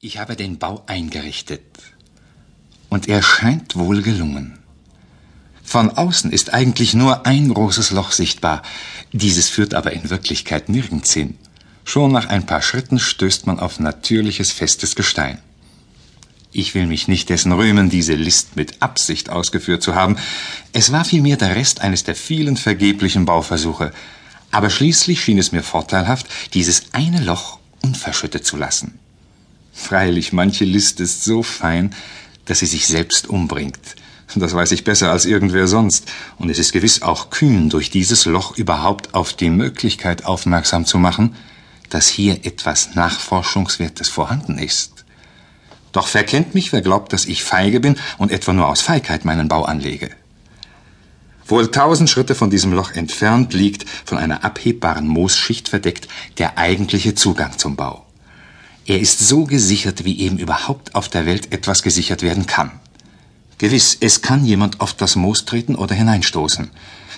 [0.00, 1.64] Ich habe den Bau eingerichtet.
[2.88, 4.60] Und er scheint wohl gelungen.
[5.64, 8.62] Von außen ist eigentlich nur ein großes Loch sichtbar.
[9.10, 11.36] Dieses führt aber in Wirklichkeit nirgends hin.
[11.84, 15.40] Schon nach ein paar Schritten stößt man auf natürliches, festes Gestein.
[16.52, 20.16] Ich will mich nicht dessen rühmen, diese List mit Absicht ausgeführt zu haben.
[20.72, 23.92] Es war vielmehr der Rest eines der vielen vergeblichen Bauversuche.
[24.52, 29.00] Aber schließlich schien es mir vorteilhaft, dieses eine Loch unverschüttet zu lassen.
[29.78, 31.94] Freilich, manche List ist so fein,
[32.44, 33.78] dass sie sich selbst umbringt.
[34.34, 36.10] Das weiß ich besser als irgendwer sonst.
[36.36, 40.98] Und es ist gewiss auch kühn, durch dieses Loch überhaupt auf die Möglichkeit aufmerksam zu
[40.98, 41.36] machen,
[41.88, 45.04] dass hier etwas Nachforschungswertes vorhanden ist.
[45.92, 49.48] Doch verkennt mich, wer glaubt, dass ich feige bin und etwa nur aus Feigheit meinen
[49.48, 50.10] Bau anlege.
[51.46, 57.14] Wohl tausend Schritte von diesem Loch entfernt liegt, von einer abhebbaren Moosschicht verdeckt, der eigentliche
[57.14, 58.07] Zugang zum Bau.
[58.88, 62.70] Er ist so gesichert, wie eben überhaupt auf der Welt etwas gesichert werden kann.
[63.58, 66.70] Gewiss, es kann jemand auf das Moos treten oder hineinstoßen.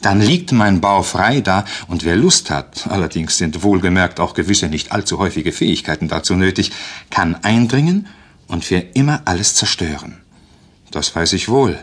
[0.00, 4.68] Dann liegt mein Bau frei da, und wer Lust hat, allerdings sind wohlgemerkt auch gewisse
[4.68, 6.70] nicht allzu häufige Fähigkeiten dazu nötig,
[7.10, 8.06] kann eindringen
[8.46, 10.18] und für immer alles zerstören.
[10.92, 11.76] Das weiß ich wohl.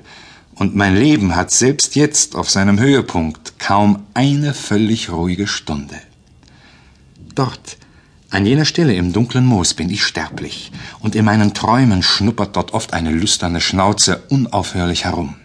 [0.56, 6.00] Und mein Leben hat selbst jetzt auf seinem Höhepunkt kaum eine völlig ruhige Stunde.
[7.36, 7.78] Dort,
[8.34, 12.73] an jener Stelle im dunklen Moos bin ich sterblich, und in meinen Träumen schnuppert dort
[12.73, 15.36] oft eine lüsterne Schnauze unaufhörlich herum.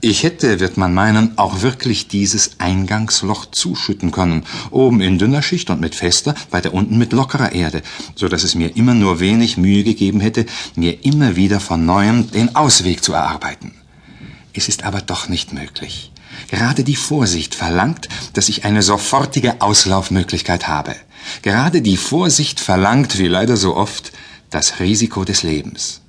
[0.00, 5.70] Ich hätte, wird man meinen, auch wirklich dieses Eingangsloch zuschütten können, oben in dünner Schicht
[5.70, 7.82] und mit fester, weiter unten mit lockerer Erde,
[8.16, 12.28] so dass es mir immer nur wenig Mühe gegeben hätte, mir immer wieder von neuem
[12.32, 13.70] den Ausweg zu erarbeiten.
[14.52, 16.10] Es ist aber doch nicht möglich.
[16.48, 20.96] Gerade die Vorsicht verlangt, dass ich eine sofortige Auslaufmöglichkeit habe.
[21.42, 24.12] Gerade die Vorsicht verlangt, wie leider so oft,
[24.50, 26.00] das Risiko des Lebens.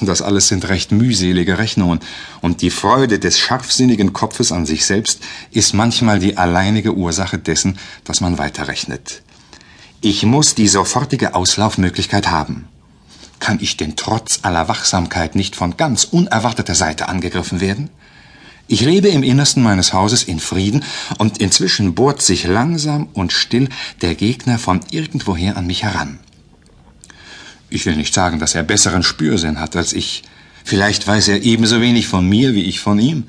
[0.00, 2.00] Das alles sind recht mühselige Rechnungen,
[2.40, 5.20] und die Freude des scharfsinnigen Kopfes an sich selbst
[5.50, 9.22] ist manchmal die alleinige Ursache dessen, dass man weiterrechnet.
[10.00, 12.68] Ich muss die sofortige Auslaufmöglichkeit haben.
[13.40, 17.90] Kann ich denn trotz aller Wachsamkeit nicht von ganz unerwarteter Seite angegriffen werden?
[18.72, 20.84] Ich lebe im Innersten meines Hauses in Frieden,
[21.18, 23.68] und inzwischen bohrt sich langsam und still
[24.00, 26.20] der Gegner von irgendwoher an mich heran.
[27.68, 30.22] Ich will nicht sagen, dass er besseren Spürsinn hat als ich.
[30.62, 33.24] Vielleicht weiß er ebenso wenig von mir wie ich von ihm.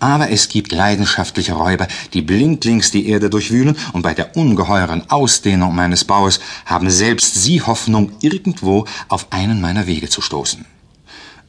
[0.00, 5.76] Aber es gibt leidenschaftliche Räuber, die blindlings die Erde durchwühlen, und bei der ungeheuren Ausdehnung
[5.76, 10.64] meines Baues haben selbst sie Hoffnung, irgendwo auf einen meiner Wege zu stoßen.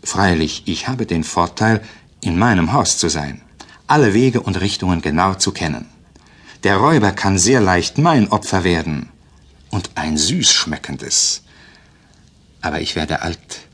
[0.04, 1.82] Freilich, ich habe den Vorteil,
[2.24, 3.42] in meinem Haus zu sein,
[3.88, 5.88] alle Wege und Richtungen genau zu kennen.
[6.64, 9.10] Der Räuber kann sehr leicht mein Opfer werden
[9.70, 11.44] und ein süß schmeckendes.
[12.62, 13.68] Aber ich werde alt.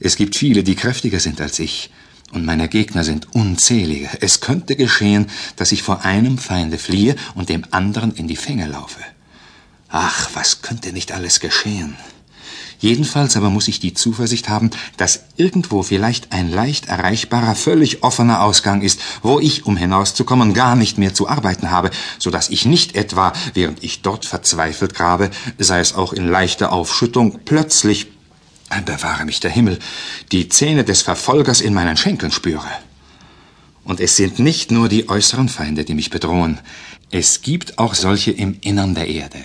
[0.00, 1.90] Es gibt viele, die kräftiger sind als ich,
[2.32, 4.08] und meine Gegner sind unzählige.
[4.20, 5.26] Es könnte geschehen,
[5.56, 9.00] dass ich vor einem Feinde fliehe und dem anderen in die Fänge laufe.
[9.88, 11.96] Ach, was könnte nicht alles geschehen?
[12.80, 18.42] Jedenfalls aber muss ich die Zuversicht haben, dass irgendwo vielleicht ein leicht erreichbarer, völlig offener
[18.42, 22.64] Ausgang ist, wo ich, um hinauszukommen, gar nicht mehr zu arbeiten habe, so dass ich
[22.64, 28.06] nicht etwa, während ich dort verzweifelt grabe, sei es auch in leichter Aufschüttung, plötzlich,
[28.86, 29.78] bewahre mich der Himmel,
[30.32, 32.68] die Zähne des Verfolgers in meinen Schenkeln spüre.
[33.84, 36.60] Und es sind nicht nur die äußeren Feinde, die mich bedrohen.
[37.10, 39.44] Es gibt auch solche im Innern der Erde.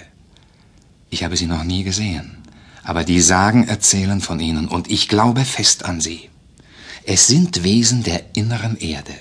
[1.10, 2.45] Ich habe sie noch nie gesehen
[2.86, 6.30] aber die Sagen erzählen von ihnen, und ich glaube fest an sie.
[7.04, 9.14] Es sind Wesen der inneren Erde.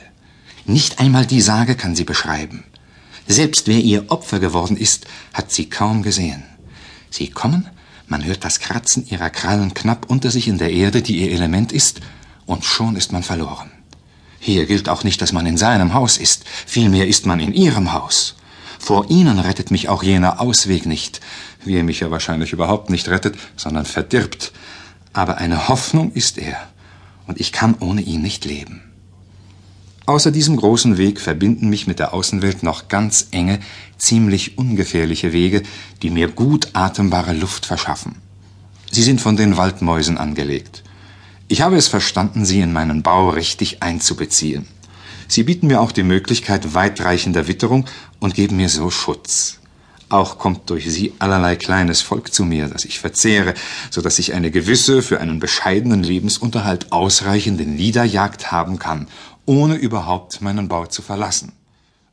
[0.66, 2.64] Nicht einmal die Sage kann sie beschreiben.
[3.26, 6.44] Selbst wer ihr Opfer geworden ist, hat sie kaum gesehen.
[7.10, 7.66] Sie kommen,
[8.06, 11.72] man hört das Kratzen ihrer Krallen knapp unter sich in der Erde, die ihr Element
[11.72, 12.00] ist,
[12.44, 13.70] und schon ist man verloren.
[14.40, 17.94] Hier gilt auch nicht, dass man in seinem Haus ist, vielmehr ist man in ihrem
[17.94, 18.34] Haus.
[18.84, 21.22] Vor ihnen rettet mich auch jener Ausweg nicht,
[21.64, 24.52] wie er mich ja wahrscheinlich überhaupt nicht rettet, sondern verdirbt.
[25.14, 26.58] Aber eine Hoffnung ist er,
[27.26, 28.82] und ich kann ohne ihn nicht leben.
[30.04, 33.58] Außer diesem großen Weg verbinden mich mit der Außenwelt noch ganz enge,
[33.96, 35.62] ziemlich ungefährliche Wege,
[36.02, 38.16] die mir gut atembare Luft verschaffen.
[38.90, 40.84] Sie sind von den Waldmäusen angelegt.
[41.48, 44.66] Ich habe es verstanden, sie in meinen Bau richtig einzubeziehen.
[45.28, 47.86] Sie bieten mir auch die Möglichkeit weitreichender Witterung
[48.20, 49.60] und geben mir so Schutz.
[50.10, 53.54] Auch kommt durch sie allerlei kleines Volk zu mir, das ich verzehre,
[53.90, 59.08] so dass ich eine gewisse, für einen bescheidenen Lebensunterhalt ausreichende Niederjagd haben kann,
[59.46, 61.52] ohne überhaupt meinen Bau zu verlassen.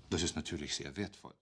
[0.10, 1.34] Das ist natürlich sehr wertvoll.